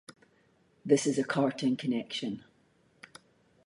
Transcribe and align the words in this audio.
This 0.83 1.05
is 1.05 1.19
a 1.19 1.23
Cartan 1.23 1.75
connection. 1.77 2.43